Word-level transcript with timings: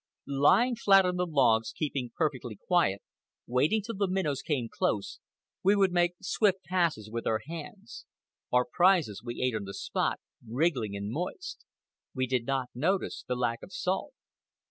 Lying 0.25 0.75
flat 0.77 1.05
on 1.05 1.17
the 1.17 1.27
logs, 1.27 1.73
keeping 1.77 2.09
perfectly 2.15 2.55
quiet, 2.55 3.03
waiting 3.45 3.83
till 3.83 3.93
the 3.93 4.07
minnows 4.07 4.41
came 4.41 4.67
close, 4.67 5.19
we 5.61 5.75
would 5.75 5.91
make 5.91 6.15
swift 6.23 6.63
passes 6.63 7.11
with 7.11 7.27
our 7.27 7.41
hands. 7.47 8.07
Our 8.51 8.65
prizes 8.65 9.21
we 9.23 9.43
ate 9.43 9.53
on 9.53 9.65
the 9.65 9.75
spot, 9.75 10.19
wriggling 10.43 10.95
and 10.95 11.11
moist. 11.11 11.63
We 12.15 12.25
did 12.25 12.47
not 12.47 12.71
notice 12.73 13.23
the 13.27 13.35
lack 13.35 13.61
of 13.61 13.71
salt. 13.71 14.13